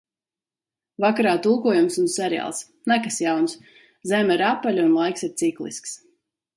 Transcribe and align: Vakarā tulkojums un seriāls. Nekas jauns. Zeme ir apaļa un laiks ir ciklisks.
Vakarā 1.05 1.33
tulkojums 1.47 1.99
un 2.05 2.09
seriāls. 2.15 2.63
Nekas 2.95 3.21
jauns. 3.27 3.57
Zeme 4.15 4.39
ir 4.41 4.49
apaļa 4.51 4.91
un 4.91 5.01
laiks 5.01 5.31
ir 5.31 5.35
ciklisks. 5.45 5.99